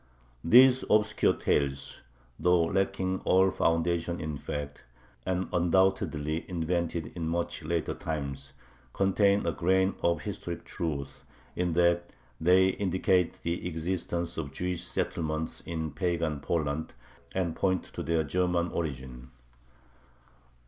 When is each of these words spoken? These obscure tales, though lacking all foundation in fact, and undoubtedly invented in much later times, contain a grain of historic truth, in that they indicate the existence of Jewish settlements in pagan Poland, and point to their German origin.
These 0.43 0.83
obscure 0.89 1.33
tales, 1.35 2.01
though 2.39 2.63
lacking 2.63 3.21
all 3.23 3.51
foundation 3.51 4.19
in 4.19 4.35
fact, 4.35 4.83
and 5.27 5.47
undoubtedly 5.53 6.43
invented 6.49 7.11
in 7.15 7.27
much 7.27 7.61
later 7.63 7.93
times, 7.93 8.53
contain 8.93 9.45
a 9.45 9.51
grain 9.51 9.93
of 10.01 10.23
historic 10.23 10.63
truth, 10.65 11.23
in 11.55 11.73
that 11.73 12.09
they 12.39 12.69
indicate 12.69 13.41
the 13.43 13.67
existence 13.67 14.37
of 14.37 14.51
Jewish 14.51 14.83
settlements 14.83 15.61
in 15.67 15.91
pagan 15.91 16.39
Poland, 16.39 16.95
and 17.35 17.55
point 17.55 17.83
to 17.93 18.01
their 18.01 18.23
German 18.23 18.69
origin. 18.71 19.29